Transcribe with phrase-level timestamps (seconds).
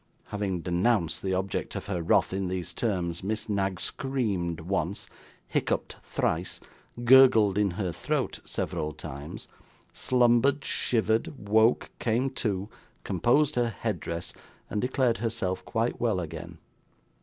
[0.29, 5.07] Having denounced the object of her wrath, in these terms, Miss Knag screamed once,
[5.47, 6.59] hiccuped thrice,
[7.05, 9.47] gurgled in her throat several times,
[9.93, 12.67] slumbered, shivered, woke, came to,
[13.03, 14.33] composed her head dress,
[14.71, 16.57] and declared herself quite well again.